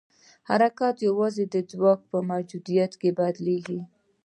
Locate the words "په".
2.11-2.17